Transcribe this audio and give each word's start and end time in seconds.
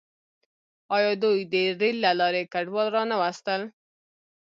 آیا 0.95 1.11
دوی 1.23 1.39
د 1.51 1.53
ریل 1.81 1.97
له 2.05 2.11
لارې 2.19 2.49
کډوال 2.53 2.87
را 2.95 3.03
نه 3.11 3.15
وستل؟ 3.21 3.61